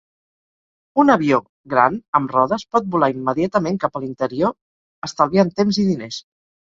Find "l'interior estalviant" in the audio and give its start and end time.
4.07-5.53